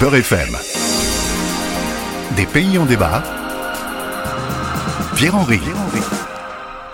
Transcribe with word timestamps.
Beurre 0.00 0.16
FM. 0.16 0.56
Des 2.36 2.46
pays 2.46 2.78
en 2.78 2.86
débat. 2.86 3.22
Pierre-Henri. 5.16 5.60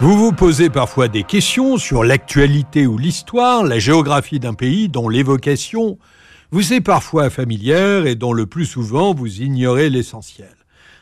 Vous 0.00 0.16
vous 0.16 0.32
posez 0.32 0.68
parfois 0.68 1.08
des 1.08 1.22
questions 1.22 1.76
sur 1.76 2.02
l'actualité 2.02 2.86
ou 2.86 2.98
l'histoire, 2.98 3.62
la 3.62 3.78
géographie 3.78 4.40
d'un 4.40 4.54
pays 4.54 4.88
dont 4.88 5.08
l'évocation 5.08 5.98
vous 6.50 6.72
est 6.72 6.80
parfois 6.80 7.30
familière 7.30 8.06
et 8.06 8.14
dont 8.14 8.32
le 8.32 8.46
plus 8.46 8.66
souvent 8.66 9.14
vous 9.14 9.42
ignorez 9.42 9.90
l'essentiel. 9.90 10.54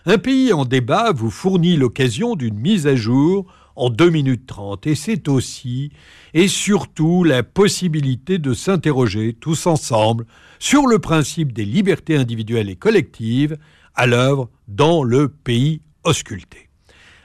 Un 0.04 0.18
pays 0.18 0.52
en 0.52 0.64
débat 0.64 1.12
vous 1.12 1.30
fournit 1.30 1.76
l'occasion 1.76 2.36
d'une 2.36 2.58
mise 2.58 2.86
à 2.86 2.94
jour 2.94 3.46
en 3.76 3.90
2 3.90 4.10
minutes 4.10 4.46
30 4.46 4.86
et 4.86 4.94
c'est 4.94 5.28
aussi 5.28 5.92
et 6.34 6.48
surtout 6.48 7.24
la 7.24 7.42
possibilité 7.42 8.38
de 8.38 8.54
s'interroger 8.54 9.34
tous 9.38 9.66
ensemble 9.66 10.26
sur 10.58 10.86
le 10.86 10.98
principe 10.98 11.52
des 11.52 11.64
libertés 11.64 12.16
individuelles 12.16 12.70
et 12.70 12.76
collectives 12.76 13.56
à 13.94 14.06
l'œuvre 14.06 14.50
dans 14.68 15.02
le 15.02 15.28
pays 15.28 15.80
ausculté. 16.04 16.68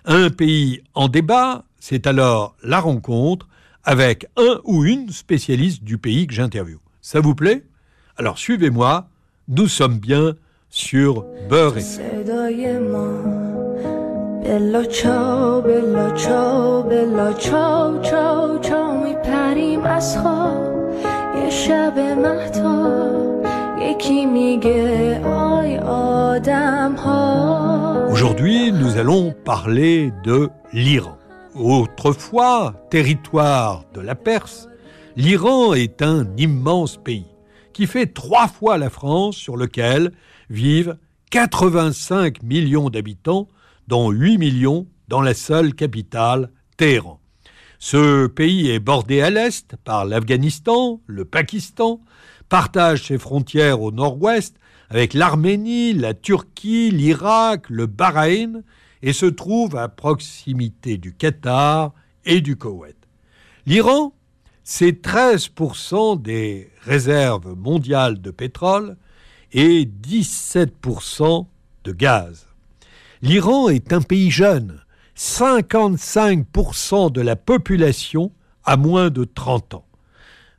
Un 0.05 0.29
pays 0.29 0.81
en 0.93 1.07
débat, 1.07 1.65
c'est 1.79 2.07
alors 2.07 2.55
la 2.63 2.79
rencontre 2.79 3.47
avec 3.83 4.27
un 4.37 4.59
ou 4.63 4.85
une 4.85 5.09
spécialiste 5.09 5.83
du 5.83 5.97
pays 5.97 6.27
que 6.27 6.33
j'interviewe. 6.33 6.79
Ça 7.01 7.19
vous 7.19 7.35
plaît? 7.35 7.63
Alors 8.17 8.37
suivez-moi, 8.37 9.07
nous 9.47 9.67
sommes 9.67 9.99
bien 9.99 10.35
sur 10.69 11.25
Beurre 11.49 11.77
Aujourd'hui, 28.11 28.71
nous 28.71 28.97
allons 28.97 29.33
parler 29.45 30.11
de 30.23 30.49
l'Iran. 30.73 31.17
Autrefois, 31.55 32.73
territoire 32.89 33.83
de 33.93 34.01
la 34.01 34.15
Perse, 34.15 34.67
l'Iran 35.15 35.75
est 35.75 36.01
un 36.01 36.25
immense 36.37 36.97
pays 36.97 37.27
qui 37.73 37.85
fait 37.85 38.07
trois 38.07 38.47
fois 38.47 38.77
la 38.77 38.89
France 38.89 39.35
sur 39.35 39.55
lequel 39.55 40.11
vivent 40.49 40.97
85 41.29 42.43
millions 42.43 42.89
d'habitants, 42.89 43.47
dont 43.87 44.11
8 44.11 44.37
millions 44.37 44.87
dans 45.07 45.21
la 45.21 45.33
seule 45.33 45.73
capitale, 45.73 46.49
Téhéran. 46.77 47.19
Ce 47.79 48.27
pays 48.27 48.69
est 48.69 48.79
bordé 48.79 49.21
à 49.21 49.29
l'est 49.29 49.75
par 49.83 50.05
l'Afghanistan, 50.05 51.01
le 51.07 51.25
Pakistan, 51.25 51.99
partage 52.47 53.07
ses 53.07 53.17
frontières 53.17 53.81
au 53.81 53.91
nord-ouest 53.91 54.55
avec 54.89 55.13
l'Arménie, 55.13 55.93
la 55.93 56.13
Turquie, 56.13 56.91
l'Irak, 56.91 57.69
le 57.69 57.87
Bahreïn, 57.87 58.63
et 59.01 59.13
se 59.13 59.25
trouve 59.25 59.75
à 59.77 59.87
proximité 59.87 60.97
du 60.97 61.13
Qatar 61.13 61.93
et 62.25 62.41
du 62.41 62.55
Koweït. 62.55 62.97
L'Iran, 63.65 64.13
c'est 64.63 65.03
13% 65.03 66.21
des 66.21 66.69
réserves 66.81 67.55
mondiales 67.55 68.21
de 68.21 68.31
pétrole 68.31 68.97
et 69.53 69.85
17% 69.85 71.47
de 71.83 71.91
gaz. 71.91 72.47
L'Iran 73.23 73.69
est 73.69 73.93
un 73.93 74.01
pays 74.01 74.31
jeune. 74.31 74.81
55% 75.15 77.11
de 77.11 77.21
la 77.21 77.35
population 77.35 78.31
a 78.63 78.77
moins 78.77 79.11
de 79.11 79.25
30 79.25 79.75
ans. 79.75 79.85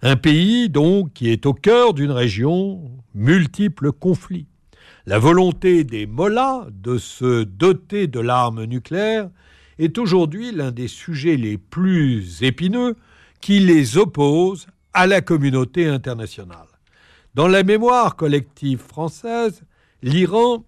Un 0.01 0.15
pays, 0.15 0.69
donc, 0.69 1.13
qui 1.13 1.31
est 1.31 1.45
au 1.45 1.55
cœur 1.55 1.93
d'une 1.93 2.13
région 2.13 2.89
multiples 3.17 3.91
conflits. 3.91 4.47
La 5.07 5.19
volonté 5.19 5.83
des 5.83 6.07
Mollahs 6.07 6.69
de 6.71 6.99
se 6.99 7.43
doter 7.43 8.07
de 8.07 8.21
l'arme 8.21 8.63
nucléaire 8.65 9.29
est 9.81 9.99
aujourd'hui 9.99 10.53
l'un 10.53 10.71
des 10.71 10.87
sujets 10.87 11.37
les 11.37 11.59
plus 11.59 12.45
épineux 12.45 12.95
qui 13.41 13.59
les 13.59 13.99
oppose 13.99 14.69
à 14.93 15.09
la 15.09 15.21
communauté 15.21 15.89
internationale. 15.89 16.69
Dans 17.35 17.49
la 17.49 17.65
mémoire 17.65 18.15
collective 18.15 18.79
française, 18.79 19.63
l'Iran, 20.03 20.65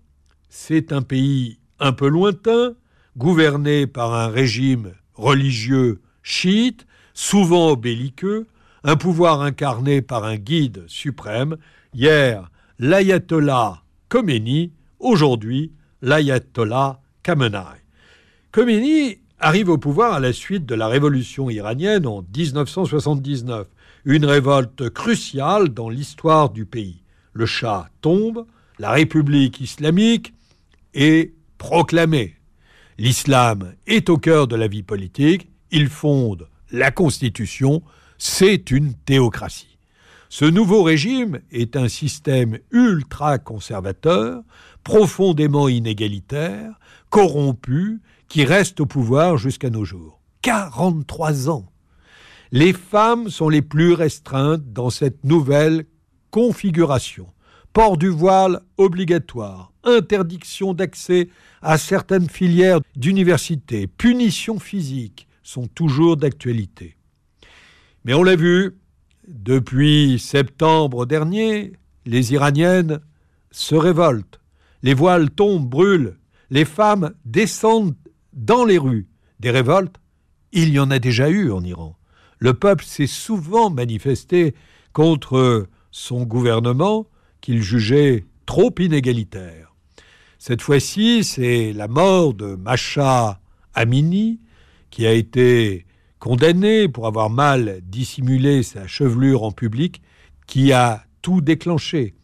c'est 0.49 0.93
un 0.93 1.03
pays 1.03 1.61
un 1.81 1.93
peu 1.93 2.09
lointain, 2.09 2.75
gouverné 3.17 3.87
par 3.87 4.15
un 4.15 4.29
régime 4.29 4.93
religieux 5.15 6.01
chiite, 6.23 6.87
souvent 7.13 7.75
belliqueux, 7.75 8.47
un 8.83 8.97
pouvoir 8.97 9.41
incarné 9.41 10.03
par 10.03 10.25
un 10.25 10.37
guide 10.37 10.85
suprême, 10.89 11.57
hier 11.95 12.51
l'ayatollah 12.79 13.83
Khomeini, 14.09 14.73
aujourd'hui 14.99 15.73
l'ayatollah 16.03 17.01
Khamenei. 17.23 17.81
Khomeini 18.53 19.19
arrive 19.39 19.69
au 19.69 19.79
pouvoir 19.79 20.15
à 20.15 20.21
la 20.21 20.33
suite 20.33 20.67
de 20.67 20.75
la 20.75 20.89
révolution 20.89 21.51
iranienne 21.51 22.07
en 22.07 22.25
1979, 22.37 23.67
une 24.05 24.27
révolte 24.27 24.91
cruciale 24.91 25.69
dans 25.71 25.89
l'histoire 25.89 26.51
du 26.51 26.67
pays. 26.67 27.03
Le 27.33 27.47
Shah 27.47 27.89
tombe, 28.01 28.47
la 28.79 28.91
République 28.91 29.61
islamique 29.61 30.35
est 30.95 31.33
proclamée. 31.65 32.35
L'islam 32.99 33.73
est 33.87 34.11
au 34.11 34.19
cœur 34.19 34.47
de 34.47 34.55
la 34.55 34.69
vie 34.69 34.83
politique, 34.83 35.49
il 35.71 35.89
fonde 35.89 36.47
la 36.71 36.91
Constitution, 36.91 37.83
c'est 38.19 38.71
une 38.71 38.93
théocratie. 38.93 39.79
Ce 40.29 40.45
nouveau 40.45 40.83
régime 40.83 41.41
est 41.51 41.75
un 41.75 41.89
système 41.89 42.59
ultra-conservateur, 42.71 44.43
profondément 44.83 45.71
inégalitaire, 45.71 46.79
corrompu, 47.09 48.03
qui 48.29 48.45
reste 48.45 48.81
au 48.81 48.87
pouvoir 48.87 49.39
jusqu'à 49.39 49.71
nos 49.71 49.87
jours. 49.87 50.21
43 50.43 51.49
ans. 51.49 51.65
Les 52.53 52.75
femmes 52.75 53.31
sont 53.31 53.49
les 53.49 53.63
plus 53.63 53.95
restreintes 53.95 54.71
dans 54.75 54.91
cette 54.91 55.25
nouvelle 55.25 55.87
configuration. 56.31 57.29
Port 57.75 57.97
du 57.97 58.09
voile 58.09 58.61
obligatoire, 58.79 59.73
interdiction 59.83 60.75
d'accès 60.75 61.29
à 61.61 61.77
certaines 61.77 62.31
filières 62.31 62.79
d'université, 62.95 63.89
punitions 63.89 64.61
physiques 64.61 65.27
sont 65.43 65.67
toujours 65.67 66.17
d'actualité. 66.17 66.95
Mais 68.05 68.15
on 68.15 68.23
l'a 68.23 68.37
vu, 68.37 68.77
depuis 69.27 70.21
septembre 70.21 71.05
dernier, 71.05 71.73
les 72.07 72.33
Iraniennes 72.33 73.01
se 73.51 73.75
révoltent. 73.75 74.39
Les 74.85 74.95
voiles 74.95 75.31
tombent, 75.31 75.69
brûlent. 75.69 76.17
Les 76.51 76.65
femmes 76.65 77.13
descendent 77.25 77.97
dans 78.33 78.65
les 78.65 78.79
rues. 78.79 79.09
Des 79.41 79.51
révoltes, 79.51 79.97
il 80.53 80.69
y 80.69 80.79
en 80.79 80.93
a 80.93 81.01
déjà 81.01 81.29
eu 81.29 81.51
en 81.51 81.65
Iran. 81.65 81.99
Le 82.39 82.55
peuple 82.55 82.85
s'est 82.85 83.09
souvent 83.09 83.69
manifesté 83.69 84.55
contre 84.93 85.67
son 85.91 86.23
gouvernement 86.23 87.09
qu'il 87.45 87.63
jugeait 87.63 88.25
trop 88.47 88.75
inégalitaire. 88.79 89.75
Cette 90.39 90.63
fois-ci, 90.63 91.25
c'est 91.25 91.75
la 91.75 91.89
mort 91.89 92.33
de 92.33 92.55
Macha 92.55 93.39
Amini 93.75 94.41
qui 94.89 95.07
a 95.07 95.13
été 95.13 95.85
condamné 96.19 96.89
pour 96.89 97.07
avoir 97.07 97.29
mal 97.29 97.81
dissimulé 97.83 98.63
sa 98.63 98.87
chevelure 98.87 99.43
en 99.43 99.53
public, 99.53 100.01
qui 100.47 100.73
a 100.73 101.05
tout 101.21 101.43
déclenché. 101.43 102.15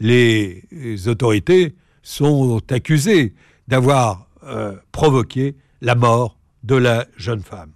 Les 0.00 0.62
autorités 1.06 1.74
sont 2.02 2.60
accusées 2.70 3.32
d'avoir 3.68 4.28
euh, 4.44 4.76
provoqué 4.92 5.56
la 5.80 5.94
mort 5.94 6.36
de 6.62 6.74
la 6.74 7.06
jeune 7.16 7.42
femme. 7.42 7.72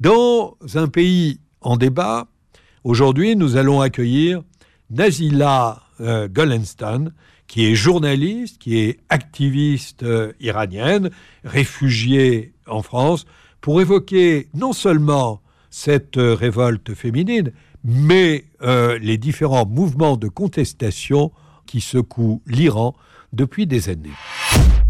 Dans 0.00 0.54
un 0.74 0.88
pays 0.88 1.40
en 1.62 1.78
débat, 1.78 2.28
aujourd'hui, 2.84 3.36
nous 3.36 3.56
allons 3.56 3.80
accueillir 3.80 4.42
Nazila 4.90 5.85
euh, 6.00 6.28
qui 7.46 7.66
est 7.66 7.74
journaliste, 7.74 8.58
qui 8.58 8.78
est 8.78 8.98
activiste 9.08 10.02
euh, 10.02 10.32
iranienne, 10.40 11.10
réfugiée 11.44 12.52
en 12.66 12.82
France, 12.82 13.26
pour 13.60 13.80
évoquer 13.80 14.48
non 14.54 14.72
seulement 14.72 15.40
cette 15.70 16.16
euh, 16.16 16.34
révolte 16.34 16.94
féminine, 16.94 17.52
mais 17.84 18.44
euh, 18.62 18.98
les 18.98 19.18
différents 19.18 19.66
mouvements 19.66 20.16
de 20.16 20.28
contestation 20.28 21.32
qui 21.66 21.80
secouent 21.80 22.42
l'Iran 22.46 22.94
depuis 23.32 23.66
des 23.66 23.88
années. 23.88 24.10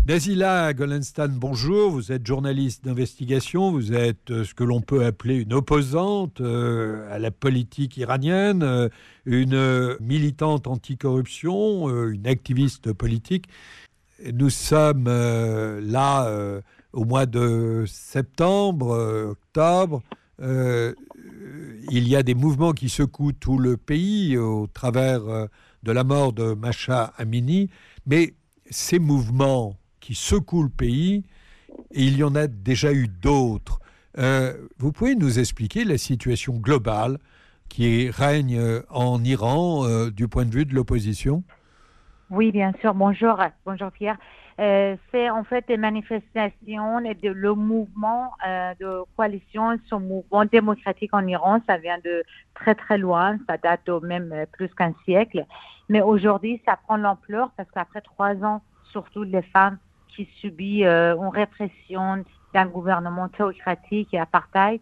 Nazila 0.07 0.73
Golenstan, 0.73 1.31
bonjour. 1.31 1.91
Vous 1.91 2.13
êtes 2.13 2.25
journaliste 2.25 2.85
d'investigation. 2.85 3.73
Vous 3.73 3.93
êtes 3.93 4.31
euh, 4.31 4.45
ce 4.45 4.55
que 4.55 4.63
l'on 4.63 4.81
peut 4.81 5.05
appeler 5.05 5.35
une 5.35 5.53
opposante 5.53 6.41
à 6.41 7.19
la 7.19 7.31
politique 7.33 7.97
iranienne, 7.97 8.89
une 9.25 9.97
militante 9.99 10.69
anticorruption, 10.69 12.09
une 12.09 12.29
activiste 12.29 12.93
politique. 12.93 13.49
Nous 14.33 14.51
sommes 14.51 15.07
là 15.09 16.63
au 16.93 17.05
mois 17.05 17.27
de 17.27 17.85
septembre, 17.89 18.93
euh, 18.93 19.31
octobre, 19.31 20.03
euh, 20.41 20.95
il 21.91 22.07
y 22.07 22.15
a 22.15 22.23
des 22.23 22.35
mouvements 22.35 22.73
qui 22.73 22.89
secouent 22.89 23.33
tout 23.33 23.59
le 23.59 23.77
pays 23.77 24.39
au 24.39 24.69
travers 24.69 25.23
de 25.83 25.93
la 25.93 26.05
mort 26.05 26.33
de 26.33 26.55
Macha 26.55 27.13
Amini, 27.19 27.71
mais 28.07 28.35
ces 28.71 28.99
mouvements 28.99 29.77
qui 30.07 30.15
secouent 30.15 30.63
le 30.63 30.69
pays, 30.69 31.25
il 31.91 32.17
y 32.17 32.23
en 32.23 32.37
a 32.37 32.47
déjà 32.47 32.93
eu 32.93 33.09
d'autres. 33.09 33.81
vous 34.79 34.93
pouvez 34.93 35.17
nous 35.17 35.41
expliquer 35.41 35.85
la 35.85 35.99
situation 35.99 36.55
globale 36.55 37.19
qui 37.69 38.09
règne 38.09 38.61
en 38.89 39.25
Iran 39.25 40.09
du 40.11 40.29
point 40.29 40.45
de 40.45 40.53
vue 40.53 40.65
de 40.65 40.77
l'opposition? 40.77 41.43
Oui, 42.31 42.53
bien 42.53 42.73
sûr. 42.81 42.95
Bonjour, 42.95 43.37
bonjour 43.65 43.91
Pierre. 43.91 44.17
Euh, 44.59 44.97
c'est 45.11 45.29
en 45.29 45.45
fait 45.45 45.67
des 45.69 45.77
manifestations 45.77 47.01
et 47.01 47.17
le 47.23 47.55
mouvement 47.55 48.33
euh, 48.47 48.73
de 48.81 49.03
coalition, 49.17 49.77
ce 49.91 49.97
mouvement 49.97 50.47
démocratique 50.47 51.13
en 51.13 51.27
Iran, 51.27 51.61
ça 51.67 51.77
vient 51.77 51.99
de 52.03 52.25
très 52.55 52.75
très 52.75 52.97
loin, 52.97 53.37
ça 53.47 53.59
date 53.59 53.89
même 54.03 54.33
euh, 54.33 54.47
plus 54.51 54.69
qu'un 54.75 54.95
siècle. 55.05 55.45
Mais 55.91 56.01
aujourd'hui, 56.01 56.63
ça 56.65 56.77
prend 56.77 56.97
l'ampleur 56.97 57.51
parce 57.57 57.71
qu'après 57.71 58.01
trois 58.01 58.35
ans, 58.45 58.63
surtout 58.93 59.25
les 59.25 59.43
femmes 59.43 59.77
qui 60.17 60.29
subissent 60.41 60.85
une 60.85 61.29
répression 61.29 62.25
d'un 62.55 62.67
gouvernement 62.67 63.29
théocratique 63.29 64.15
et 64.15 64.19
apartheid, 64.19 64.81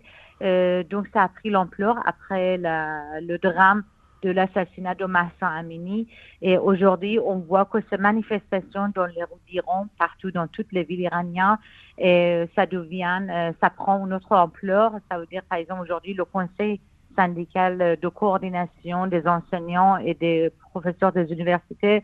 donc 0.88 1.08
ça 1.12 1.24
a 1.24 1.28
pris 1.28 1.50
l'ampleur 1.50 1.96
après 2.06 2.56
la, 2.56 3.20
le 3.20 3.38
drame 3.38 3.82
de 4.24 4.30
l'assassinat 4.30 4.94
de 4.94 5.04
Massa 5.04 5.48
Amini. 5.48 6.08
Et 6.40 6.56
aujourd'hui, 6.56 7.18
on 7.18 7.38
voit 7.40 7.66
que 7.66 7.78
ces 7.90 7.98
manifestations 7.98 8.90
dans 8.94 9.04
les 9.04 9.22
rues 9.22 9.44
d'Iran, 9.48 9.86
partout 9.98 10.30
dans 10.30 10.48
toutes 10.48 10.72
les 10.72 10.82
villes 10.82 11.02
iraniennes, 11.02 11.58
et 11.98 12.48
ça 12.56 12.64
devient, 12.66 13.26
euh, 13.30 13.52
ça 13.60 13.68
prend 13.70 14.04
une 14.04 14.14
autre 14.14 14.32
ampleur. 14.32 14.92
Ça 15.10 15.18
veut 15.18 15.26
dire, 15.26 15.42
par 15.48 15.58
exemple, 15.58 15.82
aujourd'hui, 15.82 16.14
le 16.14 16.24
Conseil 16.24 16.80
syndical 17.14 17.98
de 18.00 18.08
coordination 18.08 19.06
des 19.06 19.24
enseignants 19.28 19.98
et 19.98 20.14
des 20.14 20.50
professeurs 20.70 21.12
des 21.12 21.30
universités 21.30 22.02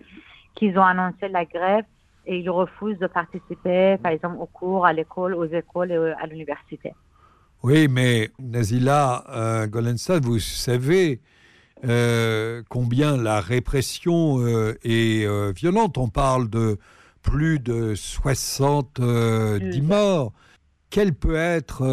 qui 0.55 0.73
ont 0.77 0.85
annoncé 0.85 1.29
la 1.29 1.45
grève 1.45 1.85
et 2.27 2.39
ils 2.39 2.51
refusent 2.51 2.99
de 2.99 3.07
participer, 3.07 3.97
par 4.03 4.13
exemple, 4.13 4.37
aux 4.41 4.47
cours, 4.47 4.87
à 4.87 4.93
l'école, 4.93 5.35
aux 5.35 5.47
écoles 5.47 5.93
et 5.93 6.15
à 6.21 6.27
l'université. 6.27 6.93
Oui, 7.63 7.89
mais 7.89 8.31
Nazila 8.39 9.25
euh, 9.29 9.67
Golenstad, 9.67 10.25
vous 10.25 10.39
savez 10.39 11.21
euh, 11.85 12.63
combien 12.69 13.17
la 13.17 13.41
répression 13.41 14.41
euh, 14.41 14.75
est 14.85 15.25
euh, 15.27 15.53
violente. 15.55 15.97
On 15.97 16.09
parle 16.09 16.51
de 16.51 16.79
plus 17.23 17.59
de 17.59 17.95
70 17.95 19.81
morts. 19.83 20.33
Quelle 20.91 21.15
peut 21.15 21.37
être 21.37 21.85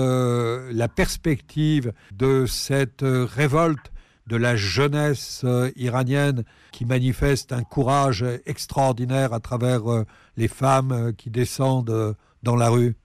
la 0.72 0.88
perspective 0.88 1.94
de 2.14 2.48
cette 2.48 3.04
révolte 3.04 3.92
de 4.28 4.36
la 4.38 4.56
jeunesse 4.56 5.46
iranienne 5.76 6.44
qui 6.72 6.86
manifeste 6.86 7.54
un 7.54 7.64
courage 7.64 8.24
extraordinaire 8.46 9.34
à 9.34 9.40
travers 9.40 9.82
les 10.36 10.48
femmes 10.48 11.14
qui 11.18 11.30
descendent 11.30 12.16
dans 12.44 12.56
la 12.56 12.70
rue 12.70 12.96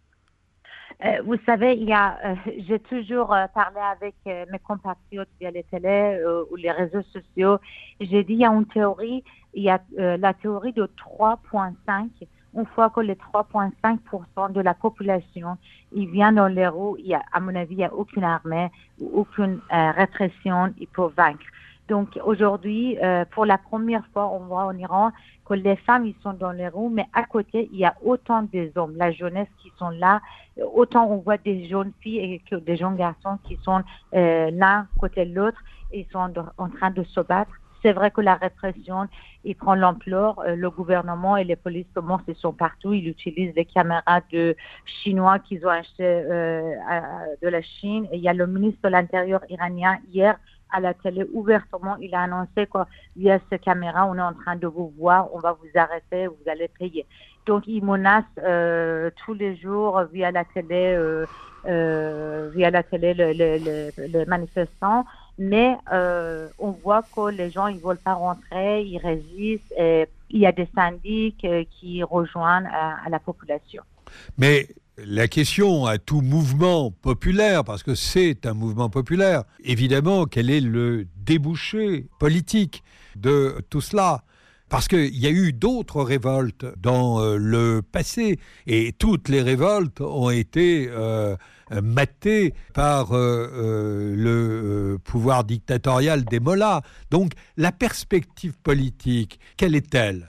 euh, 1.05 1.21
vous 1.25 1.37
savez, 1.45 1.73
euh, 1.73 2.35
j'ai 2.69 2.79
toujours 2.79 3.35
euh, 3.35 3.47
parlé 3.55 3.81
avec 3.81 4.15
mes 4.51 4.59
compatriotes 4.61 5.29
via 5.41 5.51
les 5.51 5.65
télé 5.65 6.23
ou 6.51 6.57
les 6.57 6.71
réseaux 6.71 7.03
sociaux. 7.13 7.59
J'ai 8.01 8.23
dit, 8.25 8.35
il 8.35 8.41
y 8.41 8.45
a 8.45 8.53
une 8.53 8.67
théorie, 8.67 9.25
il 9.55 9.65
y 9.65 9.71
a 9.71 9.81
la 9.97 10.35
théorie 10.35 10.73
de 10.73 10.89
3,5. 11.19 12.09
Une 12.55 12.67
fois 12.67 12.91
que 12.91 13.01
les 13.01 13.15
3,5% 13.15 14.53
de 14.53 14.61
la 14.61 14.75
population, 14.75 15.57
il 15.93 16.11
vient 16.11 16.33
dans 16.33 16.49
les 16.49 16.69
roues, 16.69 16.97
il 16.99 17.07
y 17.07 17.15
a, 17.15 17.23
à 17.33 17.41
mon 17.41 17.55
avis, 17.55 17.75
il 17.75 17.79
n'y 17.79 17.85
a 17.85 17.95
aucune 17.95 18.25
armée 18.25 18.71
aucune 19.13 19.61
répression, 19.71 20.73
il 20.79 20.87
peut 20.87 21.09
vaincre. 21.17 21.45
Donc 21.89 22.19
aujourd'hui, 22.25 22.97
euh, 23.03 23.25
pour 23.33 23.45
la 23.45 23.59
première 23.59 24.07
fois, 24.13 24.29
on 24.33 24.47
voit 24.47 24.65
en 24.65 24.77
Iran 24.79 25.11
que 25.45 25.55
les 25.55 25.77
femmes, 25.77 26.07
ils 26.07 26.15
sont 26.23 26.33
dans 26.33 26.53
les 26.53 26.69
roues, 26.69 26.89
mais 26.89 27.07
à 27.13 27.25
côté, 27.25 27.69
il 27.73 27.79
y 27.79 27.85
a 27.85 27.95
autant 28.05 28.43
des 28.43 28.73
hommes, 28.77 28.95
la 28.97 29.11
jeunesse 29.11 29.49
qui 29.59 29.71
sont 29.79 29.91
là, 29.91 30.21
autant 30.75 31.07
on 31.11 31.17
voit 31.17 31.39
des 31.39 31.69
jeunes 31.69 31.93
filles 32.01 32.41
et 32.51 32.61
des 32.61 32.77
jeunes 32.77 32.97
garçons 32.97 33.39
qui 33.45 33.59
sont 33.63 33.83
euh, 34.15 34.51
l'un 34.53 34.87
côté 34.99 35.27
de 35.27 35.35
l'autre, 35.35 35.59
ils 35.93 36.07
sont 36.13 36.33
en 36.57 36.69
train 36.71 36.91
de 36.91 37.03
se 37.03 37.21
battre. 37.21 37.53
C'est 37.83 37.93
vrai 37.93 38.11
que 38.11 38.21
la 38.21 38.35
répression, 38.37 39.09
il 39.45 39.57
prend 39.57 39.75
l'ampleur. 39.75 40.39
Euh, 40.41 40.55
le 40.55 40.71
gouvernement 40.71 41.37
et 41.37 41.45
les 41.45 41.57
polices 41.57 41.87
commencent, 41.95 42.23
ils 42.29 42.37
sont 42.37 42.53
partout. 42.53 42.93
Ils 42.93 43.09
utilisent 43.09 43.55
les 43.55 43.65
caméras 43.65 44.21
de 44.33 44.57
chinois 44.85 45.39
qu'ils 45.41 45.67
ont 45.67 45.71
acheté 45.71 46.03
de 46.03 47.49
la 47.49 47.63
Chine. 47.63 48.07
Et 48.13 48.17
il 48.17 48.23
y 48.23 48.29
a 48.29 48.35
le 48.35 48.47
ministre 48.47 48.81
de 48.85 48.89
l'Intérieur 48.89 49.41
iranien 49.49 49.99
hier 50.13 50.39
à 50.73 50.81
la 50.81 50.95
télé 50.95 51.25
ouvertement. 51.33 51.97
Il 52.01 52.15
a 52.15 52.23
annoncé 52.23 52.67
que 52.67 52.79
via 53.17 53.39
ces 53.51 53.59
caméras, 53.59 54.07
on 54.07 54.17
est 54.17 54.23
en 54.23 54.33
train 54.33 54.57
de 54.57 54.67
vous 54.67 54.93
voir, 54.99 55.29
on 55.35 55.39
va 55.39 55.53
vous 55.53 55.79
arrêter, 55.79 56.27
vous 56.27 56.51
allez 56.51 56.69
payer. 56.69 57.07
Donc, 57.47 57.65
il 57.67 57.85
menace 57.85 58.25
euh, 58.39 59.11
tous 59.25 59.35
les 59.35 59.57
jours 59.57 60.03
via 60.13 60.31
la 60.31 60.45
télé, 60.45 60.95
euh, 60.97 61.27
euh, 61.67 62.51
via 62.55 62.71
la 62.71 62.83
télé 62.83 63.15
les 63.15 64.27
manifestants. 64.27 65.05
Mais 65.51 65.77
on 66.59 66.71
voit 66.83 67.03
que 67.03 67.31
les 67.31 67.51
gens 67.51 67.67
ils 67.67 67.79
veulent 67.79 67.97
pas 67.99 68.15
rentrer, 68.15 68.83
ils 68.83 68.99
résistent. 68.99 69.75
Il 70.35 70.41
y 70.41 70.47
a 70.47 70.53
des 70.53 70.69
syndics 70.75 71.47
qui 71.79 72.03
rejoignent 72.03 72.71
à 72.73 73.09
la 73.11 73.19
population. 73.19 73.83
Mais 74.39 74.69
la 74.99 75.27
question 75.27 75.87
à 75.87 75.99
tout 75.99 76.21
mouvement 76.21 76.91
populaire, 76.91 77.65
parce 77.65 77.83
que 77.83 77.95
c'est 77.95 78.47
un 78.47 78.55
mouvement 78.55 78.89
populaire, 78.89 79.45
évidemment, 79.65 80.27
quel 80.27 80.49
est 80.51 80.61
le 80.61 81.07
débouché 81.17 82.07
politique 82.19 82.83
de 83.17 83.63
tout 83.69 83.81
cela 83.81 84.23
parce 84.73 84.89
qu'il 84.89 85.19
y 85.19 85.27
a 85.27 85.31
eu 85.31 85.53
d'autres 85.53 86.03
révoltes 86.03 86.65
dans 86.79 87.21
euh, 87.21 87.37
le 87.37 87.83
passé, 87.83 88.39
et 88.67 88.93
toutes 88.93 89.29
les 89.29 89.43
révoltes 89.43 90.01
ont 90.01 90.31
été 90.31 90.89
euh, 90.89 91.37
matées 91.83 92.55
par 92.73 93.13
euh, 93.13 94.15
le 94.17 94.97
pouvoir 94.97 95.45
dictatorial 95.45 96.25
des 96.25 96.41
Mollahs. 96.41 96.81
Donc 97.11 97.33
la 97.59 97.71
perspective 97.71 98.59
politique, 98.63 99.39
quelle 99.59 99.77
est-elle? 99.77 100.29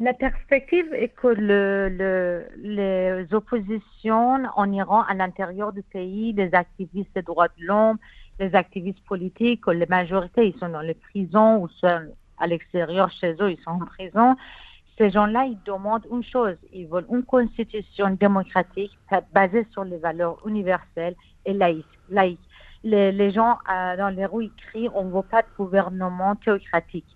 La 0.00 0.12
perspective 0.12 0.92
est 0.92 1.14
que 1.14 1.28
le, 1.28 2.48
les 2.64 3.32
oppositions 3.32 4.42
en 4.56 4.72
Iran, 4.72 5.02
à 5.02 5.14
l'intérieur 5.14 5.72
du 5.72 5.84
pays, 5.84 6.32
les 6.32 6.52
activistes 6.52 7.14
des 7.14 7.22
droits 7.22 7.46
de 7.46 7.64
l'homme, 7.64 7.98
les 8.40 8.56
activistes 8.56 9.04
politiques, 9.06 9.64
la 9.68 9.86
majorité, 9.86 10.48
ils 10.48 10.58
sont 10.58 10.68
dans 10.68 10.80
les 10.80 10.94
prisons 10.94 11.58
ou 11.62 11.68
sont 11.68 12.08
à 12.38 12.46
l'extérieur 12.46 13.10
chez 13.10 13.34
eux, 13.40 13.52
ils 13.52 13.60
sont 13.62 13.70
en 13.70 13.86
prison. 13.86 14.36
Ces 14.98 15.10
gens-là, 15.10 15.46
ils 15.46 15.58
demandent 15.64 16.06
une 16.10 16.22
chose, 16.22 16.56
ils 16.72 16.86
veulent 16.86 17.06
une 17.10 17.24
constitution 17.24 18.10
démocratique 18.10 18.96
basée 19.32 19.66
sur 19.72 19.84
les 19.84 19.98
valeurs 19.98 20.38
universelles 20.46 21.16
et 21.44 21.52
laïques. 21.52 22.38
Les, 22.84 23.30
gens 23.30 23.58
euh, 23.72 23.96
dans 23.96 24.10
les 24.10 24.26
rues, 24.26 24.44
ils 24.44 24.52
crient, 24.68 24.88
on 24.94 25.04
ne 25.04 25.12
veut 25.12 25.22
pas 25.22 25.42
de 25.42 25.48
gouvernement 25.56 26.36
théocratique 26.36 27.06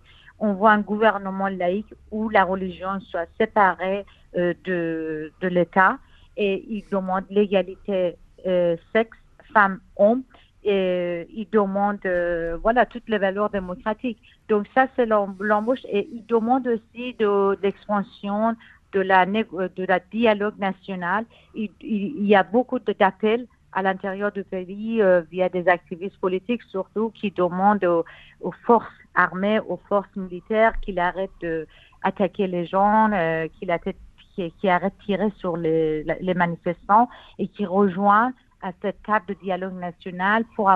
on 0.41 0.53
voit 0.53 0.73
un 0.73 0.81
gouvernement 0.81 1.49
laïque 1.49 1.93
où 2.11 2.29
la 2.29 2.45
religion 2.45 3.01
soit 3.01 3.29
séparée 3.39 4.05
euh, 4.37 4.55
de, 4.65 5.33
l'État 5.43 5.99
et 6.37 6.65
il 6.69 6.85
demande 6.91 7.25
l'égalité 7.31 8.17
euh, 8.47 8.77
sexe, 8.93 9.19
femme, 9.53 9.81
homme 9.97 10.23
et 10.69 11.27
il 11.35 11.49
demande 11.51 11.99
euh, 12.05 12.59
voilà 12.63 12.87
toutes 12.87 13.09
les 13.09 13.19
valeurs 13.19 13.51
démocratiques. 13.51 14.21
Donc 14.49 14.67
ça 14.75 14.87
c'est 14.95 15.07
l'embauche 15.07 15.85
et 15.89 16.09
il 16.13 16.25
demande 16.27 16.67
aussi 16.67 17.15
de 17.19 17.59
l'expansion 17.63 18.55
de 18.93 19.01
la 19.01 19.27
de 19.27 19.85
la 19.87 20.01
dialogue 20.01 20.59
national. 20.59 21.25
Il, 21.55 21.71
y 21.81 22.35
a 22.35 22.43
beaucoup 22.43 22.79
d'appels 22.79 23.47
à 23.73 23.83
l'intérieur 23.83 24.33
du 24.33 24.45
pays 24.45 25.03
via 25.31 25.49
des 25.49 25.69
activistes 25.69 26.19
politiques 26.19 26.63
surtout 26.65 27.11
qui 27.11 27.31
demandent 27.31 27.85
aux 27.85 28.53
forces 28.67 28.99
armée 29.19 29.59
aux 29.61 29.81
forces 29.89 30.15
militaires, 30.17 30.73
qu'il 30.81 30.99
arrête 30.99 31.31
d'attaquer 31.41 32.47
les 32.47 32.65
gens, 32.67 33.11
euh, 33.13 33.49
qu'il 33.59 33.71
arrête, 33.71 33.97
qui, 34.35 34.69
arrête 34.69 34.95
de 35.01 35.05
tirer 35.05 35.33
sur 35.39 35.57
les, 35.57 36.05
manifestants 36.35 37.09
et 37.39 37.49
qui 37.49 37.67
rejoint 37.67 38.33
à 38.63 38.73
cette 38.83 39.03
table 39.03 39.27
de 39.29 39.35
dialogue 39.43 39.79
national 39.79 40.45
pour, 40.57 40.71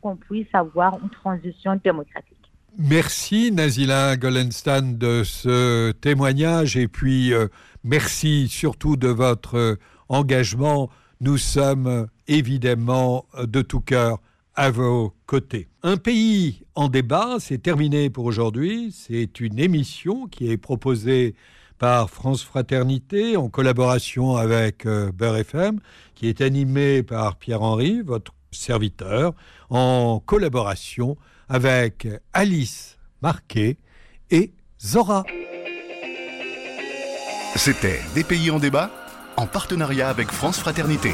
qu'on 0.00 0.16
puisse 0.16 0.48
avoir 0.52 0.98
une 1.02 1.10
transition 1.10 1.78
démocratique. 1.82 2.36
Merci 2.78 3.50
Nazila 3.50 4.16
Golenstan 4.16 4.82
de 4.82 5.22
ce 5.24 5.90
témoignage 5.92 6.76
et 6.76 6.86
puis 6.86 7.32
euh, 7.32 7.48
merci 7.82 8.48
surtout 8.48 8.96
de 8.96 9.08
votre 9.08 9.78
engagement. 10.08 10.88
Nous 11.20 11.38
sommes 11.38 12.06
évidemment 12.28 13.24
de 13.42 13.62
tout 13.62 13.80
cœur 13.80 14.18
à 14.58 14.70
vos 14.70 15.14
côtés. 15.26 15.68
Un 15.84 15.96
pays 15.96 16.62
en 16.74 16.88
débat, 16.88 17.36
c'est 17.38 17.58
terminé 17.62 18.10
pour 18.10 18.24
aujourd'hui. 18.24 18.92
C'est 18.92 19.38
une 19.40 19.58
émission 19.58 20.26
qui 20.26 20.50
est 20.50 20.56
proposée 20.56 21.36
par 21.78 22.10
France 22.10 22.42
Fraternité 22.42 23.36
en 23.36 23.48
collaboration 23.48 24.36
avec 24.36 24.86
euh, 24.86 25.12
Beurre 25.12 25.36
FM, 25.38 25.80
qui 26.14 26.28
est 26.28 26.40
animée 26.40 27.02
par 27.02 27.36
Pierre-Henri, 27.36 28.02
votre 28.02 28.32
serviteur, 28.50 29.32
en 29.70 30.22
collaboration 30.24 31.16
avec 31.48 32.08
Alice 32.32 32.98
Marquet 33.22 33.78
et 34.30 34.52
Zora. 34.80 35.24
C'était 37.56 38.00
Des 38.14 38.24
pays 38.24 38.50
en 38.50 38.58
débat 38.58 38.90
en 39.36 39.46
partenariat 39.46 40.08
avec 40.08 40.30
France 40.30 40.58
Fraternité. 40.58 41.12